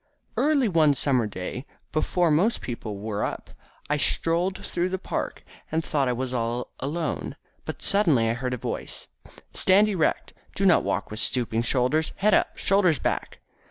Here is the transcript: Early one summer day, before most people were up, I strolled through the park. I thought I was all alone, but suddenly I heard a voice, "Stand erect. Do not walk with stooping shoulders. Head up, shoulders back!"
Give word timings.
Early 0.35 0.67
one 0.67 0.95
summer 0.95 1.27
day, 1.27 1.67
before 1.91 2.31
most 2.31 2.59
people 2.61 2.97
were 2.97 3.23
up, 3.23 3.51
I 3.87 3.97
strolled 3.97 4.65
through 4.65 4.89
the 4.89 4.97
park. 4.97 5.43
I 5.71 5.79
thought 5.79 6.07
I 6.07 6.13
was 6.13 6.33
all 6.33 6.71
alone, 6.79 7.35
but 7.65 7.83
suddenly 7.83 8.27
I 8.27 8.33
heard 8.33 8.55
a 8.55 8.57
voice, 8.57 9.09
"Stand 9.53 9.89
erect. 9.89 10.33
Do 10.55 10.65
not 10.65 10.83
walk 10.83 11.11
with 11.11 11.19
stooping 11.19 11.61
shoulders. 11.61 12.13
Head 12.15 12.33
up, 12.33 12.57
shoulders 12.57 12.97
back!" 12.97 13.41